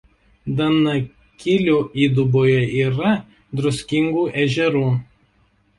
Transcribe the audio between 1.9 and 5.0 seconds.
įduboje yra druskingų ežerų.